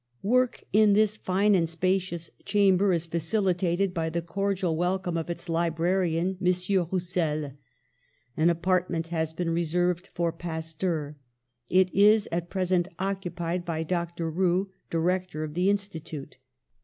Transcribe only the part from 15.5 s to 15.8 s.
the